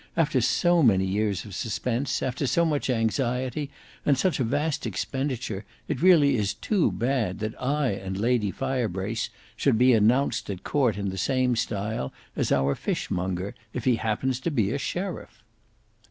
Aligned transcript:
After 0.17 0.41
so 0.41 0.81
many 0.81 1.05
years 1.05 1.45
of 1.45 1.53
suspense, 1.53 2.23
after 2.23 2.47
so 2.47 2.65
much 2.65 2.89
anxiety 2.89 3.69
and 4.03 4.17
such 4.17 4.39
a 4.39 4.43
vast 4.43 4.87
expenditure, 4.87 5.63
it 5.87 6.01
really 6.01 6.35
is 6.37 6.55
too 6.55 6.91
bad 6.91 7.37
that 7.37 7.53
I 7.61 7.89
and 7.89 8.17
Lady 8.17 8.49
Firebrace 8.49 9.29
should 9.55 9.77
be 9.77 9.93
announced 9.93 10.49
at 10.49 10.63
court 10.63 10.97
in 10.97 11.09
the 11.09 11.19
same 11.19 11.55
style 11.55 12.11
as 12.35 12.51
our 12.51 12.73
fishmonger, 12.73 13.53
if 13.73 13.85
he 13.85 13.97
happens 13.97 14.39
to 14.39 14.49
be 14.49 14.71
a 14.71 14.79
sheriff." 14.79 15.43